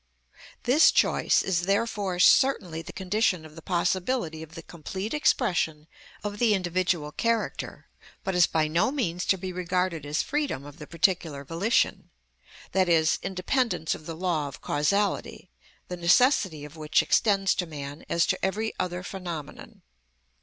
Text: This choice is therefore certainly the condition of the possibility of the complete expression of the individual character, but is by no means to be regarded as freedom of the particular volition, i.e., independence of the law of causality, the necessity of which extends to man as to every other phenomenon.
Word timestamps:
This 0.63 0.89
choice 0.89 1.43
is 1.43 1.67
therefore 1.67 2.17
certainly 2.17 2.81
the 2.81 2.91
condition 2.91 3.45
of 3.45 3.55
the 3.55 3.61
possibility 3.61 4.41
of 4.41 4.55
the 4.55 4.63
complete 4.63 5.13
expression 5.13 5.87
of 6.23 6.39
the 6.39 6.55
individual 6.55 7.11
character, 7.11 7.85
but 8.23 8.33
is 8.33 8.47
by 8.47 8.67
no 8.67 8.89
means 8.89 9.27
to 9.27 9.37
be 9.37 9.53
regarded 9.53 10.03
as 10.07 10.23
freedom 10.23 10.65
of 10.65 10.79
the 10.79 10.87
particular 10.87 11.43
volition, 11.45 12.09
i.e., 12.73 13.05
independence 13.21 13.93
of 13.93 14.07
the 14.07 14.15
law 14.15 14.47
of 14.47 14.59
causality, 14.59 15.51
the 15.87 15.97
necessity 15.97 16.65
of 16.65 16.75
which 16.75 17.03
extends 17.03 17.53
to 17.53 17.67
man 17.67 18.03
as 18.09 18.25
to 18.25 18.43
every 18.43 18.73
other 18.79 19.03
phenomenon. 19.03 19.83